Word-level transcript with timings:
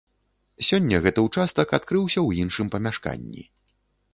Сёння 0.69 0.99
гэты 1.03 1.25
ўчастак 1.27 1.73
адкрыўся 1.79 2.19
ў 2.27 2.45
іншым 2.45 2.67
памяшканні. 2.77 3.43